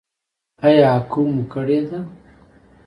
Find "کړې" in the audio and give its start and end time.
1.53-1.79